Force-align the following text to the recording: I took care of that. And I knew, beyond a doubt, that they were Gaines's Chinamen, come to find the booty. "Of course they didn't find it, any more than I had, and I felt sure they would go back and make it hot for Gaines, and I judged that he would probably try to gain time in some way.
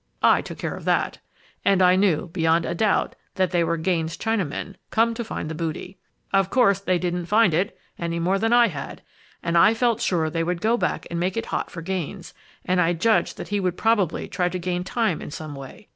I 0.23 0.41
took 0.41 0.57
care 0.57 0.73
of 0.75 0.85
that. 0.85 1.19
And 1.63 1.79
I 1.79 1.95
knew, 1.95 2.29
beyond 2.29 2.65
a 2.65 2.73
doubt, 2.73 3.13
that 3.35 3.51
they 3.51 3.63
were 3.63 3.77
Gaines's 3.77 4.17
Chinamen, 4.17 4.73
come 4.89 5.13
to 5.13 5.23
find 5.23 5.47
the 5.47 5.53
booty. 5.53 5.99
"Of 6.33 6.49
course 6.49 6.79
they 6.79 6.97
didn't 6.97 7.27
find 7.27 7.53
it, 7.53 7.77
any 7.99 8.17
more 8.17 8.39
than 8.39 8.51
I 8.51 8.69
had, 8.69 9.03
and 9.43 9.55
I 9.55 9.75
felt 9.75 10.01
sure 10.01 10.31
they 10.31 10.43
would 10.43 10.59
go 10.59 10.75
back 10.75 11.05
and 11.11 11.19
make 11.19 11.37
it 11.37 11.45
hot 11.53 11.69
for 11.69 11.83
Gaines, 11.83 12.33
and 12.65 12.81
I 12.81 12.93
judged 12.93 13.37
that 13.37 13.49
he 13.49 13.59
would 13.59 13.77
probably 13.77 14.27
try 14.27 14.49
to 14.49 14.57
gain 14.57 14.83
time 14.83 15.21
in 15.21 15.29
some 15.29 15.53
way. 15.53 15.87